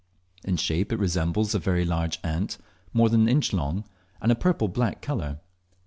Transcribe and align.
In 0.43 0.57
shape 0.57 0.91
it 0.91 0.97
resembles 0.97 1.53
a 1.53 1.59
very 1.59 1.85
large 1.85 2.17
ant, 2.23 2.57
more 2.91 3.07
than 3.07 3.21
an 3.21 3.29
inch 3.29 3.53
long, 3.53 3.83
and 4.19 4.31
of 4.31 4.39
a 4.39 4.41
purple 4.41 4.67
black 4.67 4.99
colour. 4.99 5.41